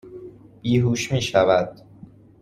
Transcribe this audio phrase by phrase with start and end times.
[0.61, 1.81] بیهوش میشود